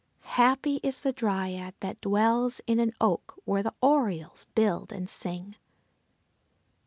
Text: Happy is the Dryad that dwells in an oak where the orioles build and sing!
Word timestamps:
Happy 0.33 0.77
is 0.81 1.03
the 1.03 1.13
Dryad 1.13 1.75
that 1.79 2.01
dwells 2.01 2.59
in 2.65 2.79
an 2.79 2.91
oak 2.99 3.39
where 3.45 3.61
the 3.61 3.75
orioles 3.83 4.47
build 4.55 4.91
and 4.91 5.07
sing! 5.07 5.55